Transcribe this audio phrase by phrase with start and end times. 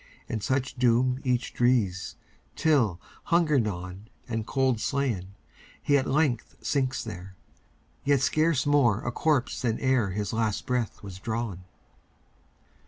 [0.27, 2.15] And such doom each drees,
[2.55, 5.35] Till, hunger gnawn, And cold slain,
[5.79, 7.35] he at length sinks there,
[8.03, 11.65] Yet scarce more a corpse than ereHis last breath was drawn.